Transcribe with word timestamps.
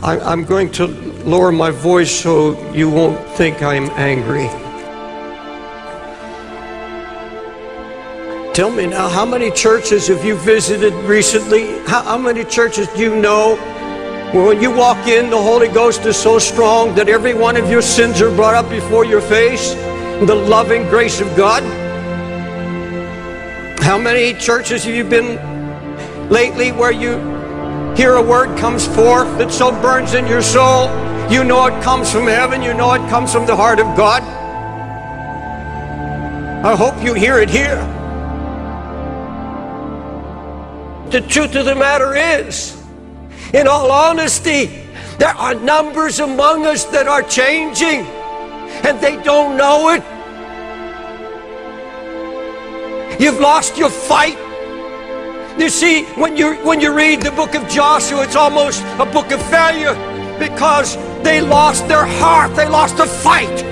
I, 0.00 0.32
am 0.32 0.44
going 0.44 0.70
to 0.72 0.86
lower 0.86 1.52
my 1.52 1.70
voice 1.70 2.10
so 2.10 2.58
you 2.72 2.88
won't 2.88 3.20
think 3.36 3.62
I'm 3.62 3.90
angry. 3.90 4.48
Tell 8.54 8.70
me 8.70 8.86
now, 8.86 9.08
how 9.08 9.26
many 9.26 9.50
churches 9.50 10.08
have 10.08 10.24
you 10.24 10.36
visited 10.36 10.94
recently? 11.04 11.78
How, 11.80 12.02
how 12.02 12.18
many 12.18 12.44
churches 12.44 12.88
do 12.88 13.00
you 13.00 13.16
know? 13.16 13.56
When 14.32 14.62
you 14.62 14.70
walk 14.70 15.06
in, 15.06 15.28
the 15.28 15.40
Holy 15.40 15.68
Ghost 15.68 16.06
is 16.06 16.16
so 16.16 16.38
strong 16.38 16.94
that 16.94 17.10
every 17.10 17.34
one 17.34 17.56
of 17.58 17.70
your 17.70 17.82
sins 17.82 18.22
are 18.22 18.34
brought 18.34 18.54
up 18.54 18.70
before 18.70 19.04
your 19.04 19.20
face. 19.20 19.74
The 20.26 20.34
loving 20.34 20.84
grace 20.88 21.20
of 21.20 21.36
God. 21.36 21.62
How 23.82 23.98
many 23.98 24.32
churches 24.38 24.84
have 24.84 24.94
you 24.94 25.04
been 25.04 25.36
lately 26.30 26.72
where 26.72 26.92
you 26.92 27.31
hear 27.96 28.14
a 28.14 28.22
word 28.22 28.58
comes 28.58 28.86
forth 28.86 29.38
that 29.38 29.52
so 29.52 29.70
burns 29.82 30.14
in 30.14 30.26
your 30.26 30.42
soul, 30.42 30.88
you 31.30 31.44
know 31.44 31.66
it 31.66 31.82
comes 31.82 32.10
from 32.10 32.26
heaven, 32.26 32.62
you 32.62 32.74
know 32.74 32.92
it 32.94 33.08
comes 33.08 33.32
from 33.32 33.46
the 33.46 33.56
heart 33.56 33.80
of 33.80 33.96
God. 33.96 34.22
I 36.64 36.76
hope 36.76 37.02
you 37.04 37.14
hear 37.14 37.38
it 37.38 37.50
here. 37.50 37.80
The 41.10 41.20
truth 41.20 41.54
of 41.56 41.66
the 41.66 41.74
matter 41.74 42.14
is, 42.16 42.80
in 43.52 43.66
all 43.66 43.90
honesty, 43.90 44.82
there 45.18 45.34
are 45.34 45.54
numbers 45.54 46.20
among 46.20 46.66
us 46.66 46.84
that 46.86 47.06
are 47.06 47.22
changing 47.22 48.06
and 48.84 49.00
they 49.00 49.22
don't 49.22 49.56
know 49.56 49.90
it. 49.90 50.02
You've 53.20 53.38
lost 53.38 53.76
your 53.76 53.90
fight. 53.90 54.38
You 55.58 55.68
see, 55.68 56.04
when 56.16 56.34
you 56.34 56.54
when 56.64 56.80
you 56.80 56.94
read 56.94 57.20
the 57.20 57.30
book 57.30 57.54
of 57.54 57.68
Joshua, 57.68 58.24
it's 58.24 58.36
almost 58.36 58.82
a 58.98 59.04
book 59.04 59.30
of 59.32 59.42
failure 59.50 59.94
because 60.38 60.96
they 61.22 61.42
lost 61.42 61.86
their 61.88 62.06
heart, 62.06 62.56
they 62.56 62.66
lost 62.66 62.96
the 62.96 63.06
fight. 63.06 63.62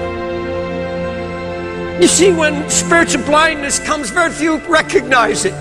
You 2.01 2.07
see, 2.07 2.33
when 2.33 2.69
spiritual 2.69 3.25
blindness 3.25 3.79
comes, 3.79 4.11
very 4.11 4.31
few 4.31 4.59
recognize 4.69 5.47
it. 5.47 5.55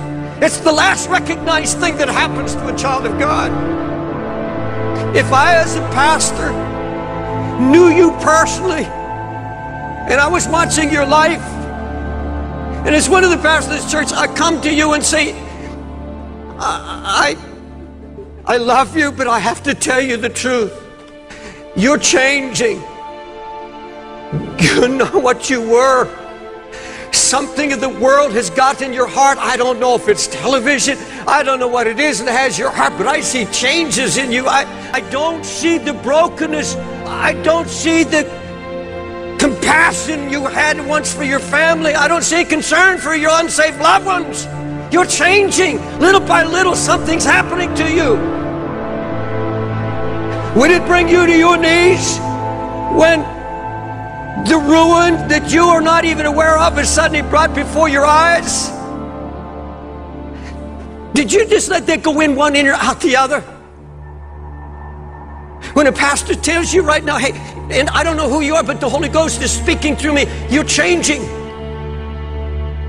It's 0.44 0.58
the 0.60 0.72
last 0.74 1.10
recognized 1.10 1.80
thing 1.80 1.96
that 1.98 2.10
happens 2.10 2.54
to 2.56 2.74
a 2.74 2.78
child 2.78 3.06
of 3.06 3.18
God. 3.18 3.50
If 5.16 5.32
I, 5.32 5.56
as 5.56 5.76
a 5.76 5.82
pastor, 5.92 6.52
knew 7.62 7.88
you 7.88 8.12
personally, 8.22 8.86
and 8.86 10.20
I 10.20 10.28
was 10.28 10.48
watching 10.50 10.92
your 10.92 11.06
life, 11.06 11.42
and 12.86 12.94
as 12.94 13.10
one 13.10 13.24
of 13.24 13.30
the 13.30 13.38
pastors 13.38 13.80
of 13.80 13.86
the 13.86 13.92
church, 13.92 14.12
I 14.12 14.28
come 14.34 14.62
to 14.62 14.74
you 14.74 14.94
and 14.94 15.04
say, 15.04 15.49
I, 16.62 17.38
I, 18.46 18.58
love 18.58 18.98
you, 18.98 19.12
but 19.12 19.28
I 19.28 19.40
have 19.40 19.64
to 19.64 19.74
tell 19.74 20.02
you 20.02 20.18
the 20.18 20.30
truth. 20.30 20.74
You're 21.76 21.98
changing. 21.98 22.82
You 24.60 24.88
know 24.88 25.20
what 25.20 25.50
you 25.50 25.62
were. 25.62 26.08
Something 27.12 27.74
of 27.74 27.82
the 27.82 27.90
world 27.90 28.34
has 28.34 28.50
got 28.50 28.82
in 28.82 28.94
your 28.94 29.08
heart. 29.08 29.38
I 29.40 29.58
don't 29.58 29.80
know 29.80 29.96
if 29.96 30.08
it's 30.08 30.28
television. 30.28 30.98
I 31.28 31.44
don't 31.44 31.60
know 31.60 31.68
what 31.68 31.88
it 31.88 32.00
is 32.00 32.24
that 32.24 32.32
has 32.32 32.58
your 32.60 32.72
heart, 32.72 32.94
but 32.98 33.08
I 33.08 33.22
see 33.22 33.46
changes 33.46 34.18
in 34.18 34.32
you. 34.32 34.46
I, 34.48 34.66
I 34.94 35.02
don't 35.10 35.46
see 35.46 35.78
the 35.78 35.94
brokenness. 35.94 36.76
I 37.06 37.34
don't 37.44 37.70
see 37.70 38.04
the 38.04 38.24
compassion 39.40 40.30
you 40.30 40.46
had 40.46 40.86
once 40.86 41.14
for 41.14 41.24
your 41.24 41.40
family. 41.40 41.96
I 41.96 42.08
don't 42.08 42.24
see 42.24 42.44
concern 42.44 42.98
for 42.98 43.16
your 43.16 43.32
unsaved 43.34 43.80
loved 43.80 44.06
ones. 44.06 44.48
You're 44.92 45.06
changing. 45.06 45.78
Little 46.00 46.22
by 46.22 46.44
little, 46.44 46.76
something's 46.76 47.26
happening 47.26 47.74
to 47.76 47.94
you. 47.94 48.40
Would 50.60 50.72
it 50.72 50.86
bring 50.88 51.08
you 51.08 51.26
to 51.26 51.38
your 51.38 51.58
knees 51.58 52.18
when 52.98 53.22
the 54.46 54.58
ruin 54.58 55.28
that 55.28 55.52
you 55.52 55.64
are 55.64 55.82
not 55.82 56.06
even 56.06 56.26
aware 56.26 56.58
of 56.58 56.80
is 56.80 56.90
suddenly 56.90 57.22
brought 57.22 57.54
before 57.54 57.88
your 57.88 58.06
eyes? 58.06 58.70
Did 61.14 61.32
you 61.32 61.46
just 61.48 61.70
let 61.70 61.86
that 61.88 62.02
go 62.02 62.20
in 62.22 62.36
one 62.36 62.56
ear 62.56 62.74
out 62.74 63.00
the 63.02 63.16
other? 63.16 63.42
When 65.74 65.86
a 65.86 65.92
pastor 65.92 66.34
tells 66.34 66.74
you 66.74 66.82
right 66.82 67.04
now, 67.04 67.18
hey, 67.18 67.32
and 67.70 67.90
I 67.90 68.04
don't 68.04 68.18
know 68.18 68.28
who 68.28 68.42
you 68.42 68.56
are, 68.56 68.64
but 68.64 68.82
the 68.82 68.90
Holy 68.90 69.10
Ghost 69.10 69.42
is 69.42 69.52
speaking 69.52 69.96
through 69.96 70.14
me, 70.14 70.26
you're 70.50 70.64
changing. 70.64 71.39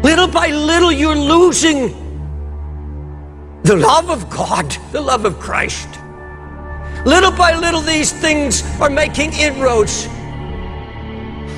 Little 0.03 0.29
by 0.29 0.49
little, 0.49 0.91
you're 0.91 1.15
losing 1.15 1.89
the 3.63 3.77
love 3.77 4.11
of 4.11 4.31
God, 4.31 4.71
the 4.93 5.01
love 5.01 5.25
of 5.25 5.39
Christ. 5.39 5.89
Little 7.05 7.31
by 7.31 7.55
little, 7.55 7.81
these 7.81 8.13
things 8.13 8.63
are 8.81 8.91
making 8.91 9.33
inroads. 9.35 10.07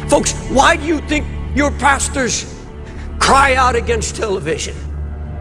Folks, 0.08 0.32
why 0.50 0.76
do 0.76 0.84
you 0.84 1.00
think 1.02 1.26
your 1.56 1.70
pastors 1.70 2.44
cry 3.18 3.54
out 3.54 3.76
against 3.76 4.16
television? 4.16 4.74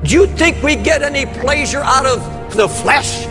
Do 0.04 0.14
you 0.14 0.28
think 0.28 0.62
we 0.64 0.76
get 0.76 1.02
any 1.02 1.26
pleasure 1.26 1.82
out 1.82 2.06
of 2.06 2.56
the 2.56 2.68
flesh? 2.68 3.26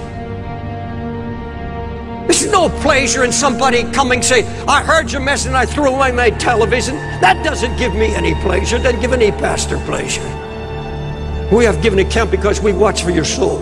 There's 2.31 2.47
no 2.47 2.69
pleasure 2.69 3.25
in 3.25 3.33
somebody 3.33 3.83
coming 3.91 4.23
say, 4.23 4.47
I 4.69 4.85
heard 4.85 5.11
your 5.11 5.21
message 5.21 5.49
and 5.49 5.57
I 5.57 5.67
threw 5.67 5.89
away 5.89 6.13
my 6.13 6.31
television. 6.31 6.95
That 7.21 7.45
doesn't 7.45 7.77
give 7.77 7.93
me 7.93 8.15
any 8.15 8.37
pleasure. 8.37 8.77
It 8.77 8.85
doesn't 8.85 9.01
give 9.01 9.13
any 9.13 9.33
pastor 9.33 9.79
pleasure. 9.79 10.23
We 11.53 11.65
have 11.65 11.83
given 11.83 11.99
account 11.99 12.31
because 12.31 12.61
we 12.61 12.73
watch 12.73 13.03
for 13.03 13.11
your 13.11 13.25
soul. 13.25 13.59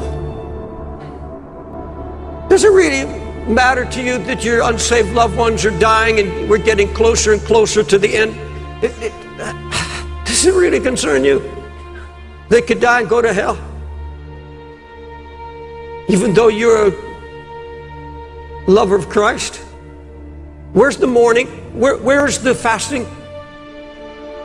Does 2.50 2.62
it 2.62 2.70
really 2.72 3.06
matter 3.50 3.86
to 3.86 4.02
you 4.02 4.18
that 4.24 4.44
your 4.44 4.60
unsaved 4.60 5.14
loved 5.14 5.38
ones 5.38 5.64
are 5.64 5.78
dying 5.78 6.20
and 6.20 6.50
we're 6.50 6.58
getting 6.58 6.92
closer 6.92 7.32
and 7.32 7.40
closer 7.40 7.82
to 7.82 7.96
the 7.98 8.14
end? 8.14 8.36
It, 8.84 8.92
it, 9.02 9.12
does 10.26 10.44
it 10.44 10.52
really 10.52 10.80
concern 10.80 11.24
you? 11.24 11.40
They 12.50 12.60
could 12.60 12.80
die 12.80 13.00
and 13.00 13.08
go 13.08 13.22
to 13.22 13.32
hell. 13.32 13.56
Even 16.10 16.34
though 16.34 16.48
you're 16.48 16.88
a 16.88 17.07
lover 18.68 18.94
of 18.94 19.08
Christ? 19.08 19.56
Where's 20.72 20.98
the 20.98 21.06
mourning? 21.06 21.46
Where, 21.78 21.96
where's 21.96 22.38
the 22.38 22.54
fasting? 22.54 23.06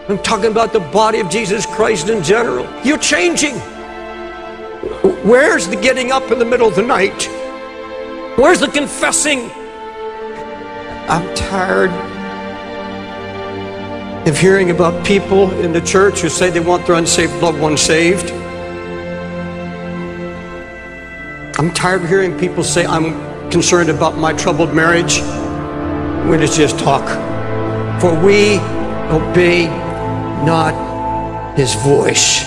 I'm 0.10 0.18
talking 0.20 0.50
about 0.52 0.74
the 0.74 0.80
body 0.80 1.20
of 1.20 1.30
Jesus 1.30 1.66
Christ 1.66 2.10
in 2.10 2.24
general. 2.24 2.68
You're 2.84 2.98
changing. 2.98 3.56
Where's 5.24 5.68
the 5.68 5.76
getting 5.76 6.12
up 6.12 6.32
in 6.32 6.40
the 6.40 6.46
middle 6.46 6.68
of 6.68 6.76
the 6.76 6.82
night? 6.82 7.30
Where's 8.38 8.60
the 8.62 8.68
confessing? 8.68 9.52
I'm 11.10 11.36
tired 11.36 11.92
of 14.28 14.38
hearing 14.38 14.72
about 14.72 15.06
people 15.06 15.52
in 15.60 15.74
the 15.74 15.82
church 15.82 16.22
who 16.22 16.30
say 16.30 16.50
they 16.50 16.62
want 16.62 16.88
their 16.88 16.96
unsaved 16.96 17.34
loved 17.42 17.60
one 17.60 17.78
saved. 17.78 18.32
I'm 21.60 21.74
tired 21.74 22.04
of 22.04 22.10
hearing 22.10 22.38
people 22.40 22.64
say, 22.64 22.86
I'm 22.86 23.33
concerned 23.52 23.90
about 23.90 24.18
my 24.18 24.34
troubled 24.34 24.74
marriage, 24.74 25.20
when 26.30 26.42
it's 26.42 26.56
just 26.56 26.80
talk. 26.80 27.08
For 28.02 28.14
we 28.24 28.58
obey 29.10 29.68
not 30.46 30.74
his 31.56 31.76
voice. 31.76 32.44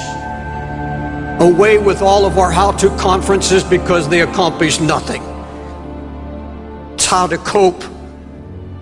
Away 1.40 1.78
with 1.78 2.02
all 2.02 2.24
of 2.24 2.38
our 2.38 2.50
how 2.50 2.72
to 2.72 2.88
conferences 2.96 3.62
because 3.62 4.08
they 4.08 4.22
accomplish 4.22 4.80
nothing. 4.80 5.22
It's 6.94 7.06
how 7.06 7.26
to 7.26 7.36
cope, 7.38 7.84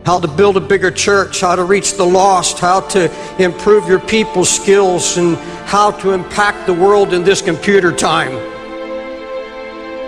how 0.06 0.20
to 0.20 0.28
build 0.28 0.56
a 0.56 0.61
bigger 0.61 0.90
church, 0.90 1.40
how 1.40 1.56
to 1.56 1.64
reach 1.64 1.94
the 1.96 2.05
lost, 2.05 2.58
how 2.61 2.81
to 2.81 3.11
improve 3.43 3.88
your 3.88 4.00
people's 4.00 4.49
skills, 4.49 5.16
and 5.16 5.37
how 5.66 5.90
to 5.90 6.12
impact 6.12 6.66
the 6.66 6.75
world 6.75 7.12
in 7.12 7.25
this 7.25 7.43
computer 7.43 7.90
time. 7.90 8.32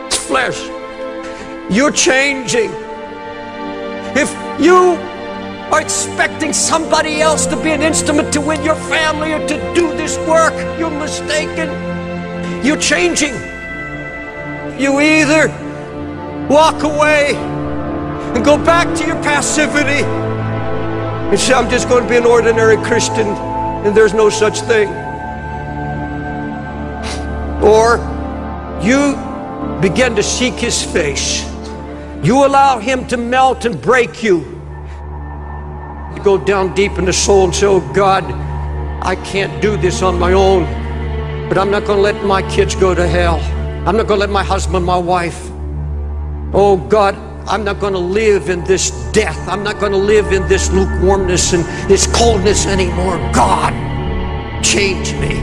It's 0.07 0.17
flesh. 0.17 0.76
You're 1.69 1.91
changing. 1.91 2.71
If 4.15 4.31
you 4.61 4.77
are 5.73 5.81
expecting 5.81 6.53
somebody 6.53 7.21
else 7.21 7.45
to 7.47 7.57
be 7.61 7.71
an 7.71 7.83
instrument 7.83 8.33
to 8.35 8.41
win 8.41 8.63
your 8.63 8.77
family 8.77 9.33
or 9.33 9.41
to 9.49 9.75
do 9.75 9.89
this 9.97 10.17
work, 10.29 10.55
you're 10.79 10.91
mistaken. 10.91 11.69
You're 12.65 12.77
changing. 12.77 13.35
You 14.79 15.01
either 15.01 15.49
walk 16.49 16.85
away 16.85 17.35
and 17.35 18.45
go 18.45 18.57
back 18.57 18.97
to 18.99 19.05
your 19.05 19.21
passivity 19.25 20.05
and 20.05 21.39
say, 21.39 21.53
I'm 21.53 21.69
just 21.69 21.89
going 21.89 22.05
to 22.05 22.09
be 22.09 22.17
an 22.17 22.27
ordinary 22.27 22.77
Christian 22.77 23.27
and 23.27 23.97
there's 23.97 24.15
no 24.15 24.31
such 24.31 24.61
thing. 24.61 24.89
Or 27.61 27.99
you 28.81 29.17
begin 29.81 30.15
to 30.15 30.23
seek 30.23 30.55
his 30.55 30.81
face. 30.85 31.56
You 32.23 32.45
allow 32.45 32.79
him 32.79 33.07
to 33.09 33.17
melt 33.17 33.65
and 33.65 33.81
break 33.81 34.23
you. 34.23 34.39
You 36.15 36.23
go 36.23 36.39
down 36.39 36.75
deep 36.75 36.99
in 36.99 37.05
the 37.05 37.13
soul 37.13 37.45
and 37.45 37.55
say, 37.55 37.67
Oh 37.67 37.81
God, 37.93 38.25
I 39.03 39.17
can't 39.17 39.61
do 39.63 39.77
this 39.77 40.03
on 40.03 40.19
my 40.19 40.33
own, 40.33 40.65
but 41.49 41.59
I'm 41.59 41.71
not 41.71 41.85
going 41.85 41.99
to 41.99 42.03
let 42.03 42.25
my 42.25 42.43
kids 42.51 42.75
go 42.75 42.95
to 42.95 43.07
hell. 43.07 43.37
I'm 43.87 43.97
not 43.97 44.09
going 44.09 44.19
to 44.19 44.27
let 44.27 44.31
my 44.31 44.43
husband, 44.43 44.85
my 44.85 44.99
wife. 44.99 45.51
Oh 46.53 46.77
God, 46.89 47.15
I'm 47.47 47.63
not 47.63 47.79
going 47.79 47.93
to 47.93 48.01
live 48.01 48.49
in 48.49 48.65
this 48.65 48.91
death. 49.13 49.39
I'm 49.49 49.63
not 49.63 49.79
going 49.79 49.93
to 49.93 49.99
live 49.99 50.33
in 50.33 50.49
this 50.49 50.73
lukewarmness 50.73 51.53
and 51.53 51.65
this 51.89 52.07
coldness 52.09 52.67
anymore. 52.67 53.19
God, 53.33 53.73
change 54.65 55.13
me. 55.15 55.37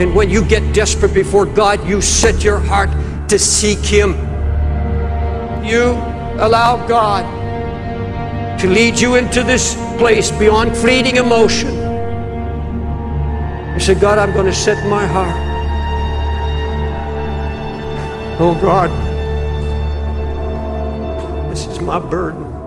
And 0.00 0.14
when 0.14 0.30
you 0.30 0.44
get 0.44 0.72
desperate 0.72 1.12
before 1.12 1.44
God, 1.44 1.86
you 1.86 2.00
set 2.00 2.42
your 2.42 2.58
heart 2.58 2.88
to 3.28 3.38
seek 3.38 3.80
Him. 3.80 4.27
You 5.68 5.92
allow 6.40 6.86
God 6.86 7.24
to 8.58 8.68
lead 8.68 8.98
you 8.98 9.16
into 9.16 9.42
this 9.42 9.74
place 9.98 10.30
beyond 10.30 10.74
fleeting 10.74 11.16
emotion. 11.16 11.74
You 13.74 13.78
say, 13.78 13.94
God, 13.94 14.16
I'm 14.16 14.32
going 14.32 14.46
to 14.46 14.54
set 14.54 14.82
my 14.88 15.06
heart. 15.06 15.36
Oh 18.40 18.58
God, 18.62 18.88
this 21.50 21.66
is 21.66 21.80
my 21.80 21.98
burden. 21.98 22.57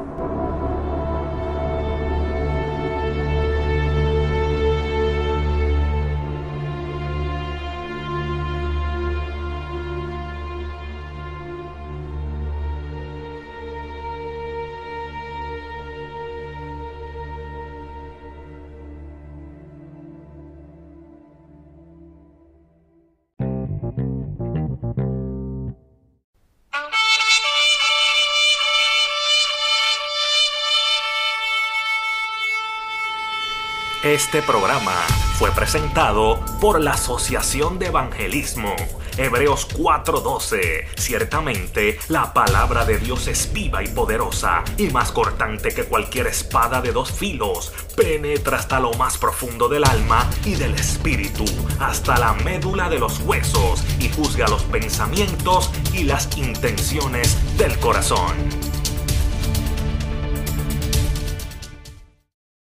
Este 34.03 34.41
programa 34.41 34.95
fue 35.37 35.51
presentado 35.51 36.43
por 36.59 36.81
la 36.81 36.93
Asociación 36.93 37.77
de 37.77 37.85
Evangelismo. 37.85 38.75
Hebreos 39.15 39.67
4:12. 39.77 40.87
Ciertamente, 40.97 41.99
la 42.07 42.33
palabra 42.33 42.83
de 42.83 42.97
Dios 42.97 43.27
es 43.27 43.53
viva 43.53 43.83
y 43.83 43.87
poderosa, 43.89 44.63
y 44.77 44.89
más 44.89 45.11
cortante 45.11 45.71
que 45.75 45.83
cualquier 45.83 46.25
espada 46.25 46.81
de 46.81 46.93
dos 46.93 47.11
filos. 47.11 47.71
Penetra 47.95 48.57
hasta 48.57 48.79
lo 48.79 48.91
más 48.93 49.19
profundo 49.19 49.69
del 49.69 49.83
alma 49.83 50.27
y 50.45 50.55
del 50.55 50.73
espíritu, 50.73 51.45
hasta 51.79 52.17
la 52.17 52.33
médula 52.33 52.89
de 52.89 52.97
los 52.97 53.19
huesos, 53.19 53.83
y 53.99 54.09
juzga 54.09 54.47
los 54.47 54.63
pensamientos 54.63 55.69
y 55.93 56.05
las 56.05 56.35
intenciones 56.37 57.37
del 57.55 57.77
corazón. 57.77 58.70